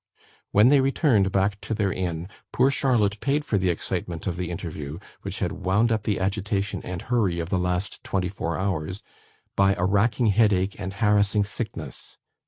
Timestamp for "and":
6.83-7.03, 10.79-10.93